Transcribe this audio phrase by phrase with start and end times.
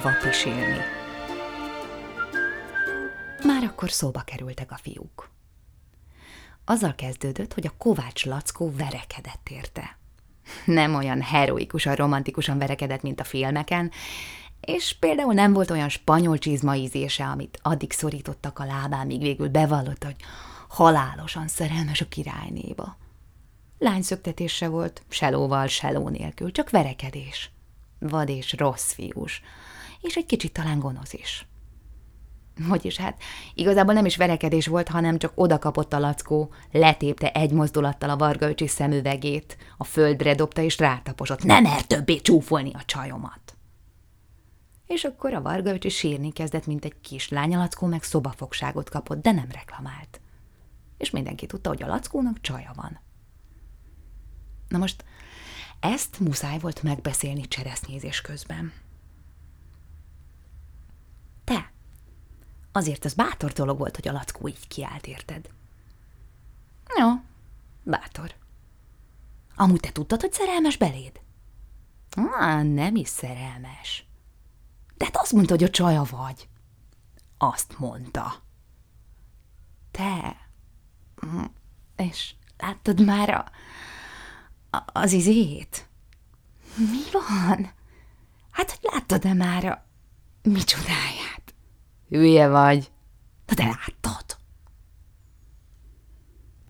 [0.00, 0.78] pisilni.
[3.44, 5.30] Már akkor szóba kerültek a fiúk.
[6.64, 9.98] Azzal kezdődött, hogy a Kovács Lackó verekedett érte.
[10.64, 13.90] Nem olyan heroikusan, romantikusan verekedett, mint a filmeken,
[14.60, 19.48] és például nem volt olyan spanyol csizma ízése, amit addig szorítottak a lábán, míg végül
[19.48, 20.16] bevallott, hogy
[20.68, 22.96] halálosan szerelmes a királynéba.
[23.78, 27.50] Lányszöktetése volt, selóval, seló nélkül, csak verekedés.
[27.98, 29.42] Vad és rossz fiús,
[30.04, 31.46] és egy kicsit talán gonosz is.
[32.58, 33.22] Vagyis hát
[33.54, 38.16] igazából nem is verekedés volt, hanem csak oda kapott a lackó, letépte egy mozdulattal a
[38.16, 41.44] vargaöcsi szemüvegét, a földre dobta és rátaposott.
[41.44, 43.56] Nem mer többé csúfolni a csajomat.
[44.86, 49.32] És akkor a vargaöcsi sírni kezdett, mint egy kislány, a lackó meg szobafogságot kapott, de
[49.32, 50.20] nem reklamált.
[50.98, 53.00] És mindenki tudta, hogy a lackónak csaja van.
[54.68, 55.04] Na most
[55.80, 58.72] ezt muszáj volt megbeszélni cseresznyézés közben.
[61.44, 61.72] Te,
[62.76, 65.48] azért az bátor dolog volt, hogy a lackó így kiállt, érted?
[66.98, 67.08] Jó,
[67.82, 68.34] bátor.
[69.56, 71.20] Amúgy te tudtad, hogy szerelmes beléd?
[72.38, 74.06] Á, nem is szerelmes.
[74.96, 76.48] De hát azt mondta, hogy a csaja vagy.
[77.38, 78.34] Azt mondta.
[79.90, 80.36] Te.
[81.16, 81.44] Hm,
[81.96, 83.50] és láttad már a,
[84.76, 85.88] a, az izét?
[86.76, 87.72] Mi van?
[88.50, 89.84] Hát, hogy láttad-e már a...
[90.42, 91.23] Micsodáját?
[92.14, 92.90] Hülye vagy.
[93.46, 94.36] Na de láttad?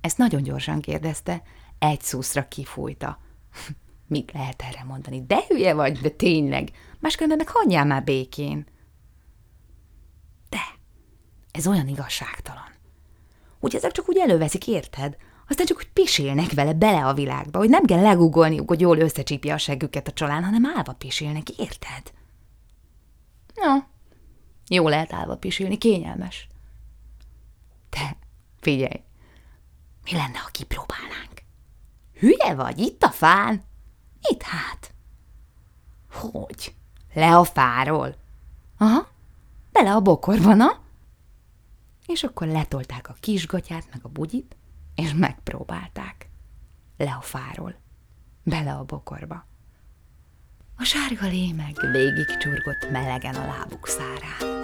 [0.00, 1.42] Ezt nagyon gyorsan kérdezte,
[1.78, 3.18] egy szuszra kifújta.
[4.06, 5.26] Mit lehet erre mondani?
[5.26, 6.70] De hülye vagy, de tényleg.
[7.00, 8.66] Máskülönben meg hagyjál már békén.
[10.48, 10.60] De,
[11.50, 12.72] ez olyan igazságtalan.
[13.60, 15.16] Úgy ezek csak úgy előveszik, érted?
[15.48, 19.54] Aztán csak úgy pisélnek vele bele a világba, hogy nem kell legugolniuk, hogy jól összecsípja
[19.54, 22.12] a seggüket a csalán, hanem állva pisélnek, érted?
[23.54, 23.91] Ja,
[24.72, 26.48] jó lehet állva pisilni, kényelmes.
[27.88, 28.16] Te,
[28.60, 29.02] figyelj,
[30.04, 31.42] mi lenne, ha kipróbálnánk?
[32.18, 33.62] Hülye vagy, itt a fán?
[34.30, 34.94] Itt hát.
[36.10, 36.74] Hogy?
[37.14, 38.14] Le a fáról?
[38.78, 39.08] Aha,
[39.72, 40.80] bele a bokorba, na?
[42.06, 44.56] És akkor letolták a kisgatyát, meg a bugyit,
[44.94, 46.28] és megpróbálták.
[46.96, 47.74] Le a fáról,
[48.42, 49.46] bele a bokorba.
[50.76, 54.61] A sárga lé meg végig csurgott melegen a lábuk szárán.